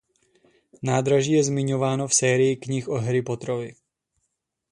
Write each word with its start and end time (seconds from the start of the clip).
Nádraží 0.83 1.31
je 1.31 1.43
zmiňováno 1.43 2.07
v 2.07 2.13
sérii 2.13 2.55
knih 2.55 2.89
o 2.89 2.95
Harry 2.97 3.21
Potterovi. 3.21 3.75